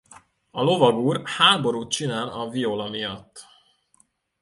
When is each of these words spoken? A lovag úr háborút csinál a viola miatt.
A 0.51 0.61
lovag 0.61 0.95
úr 0.97 1.21
háborút 1.25 1.91
csinál 1.91 2.27
a 2.29 2.49
viola 2.49 2.89
miatt. 2.89 3.45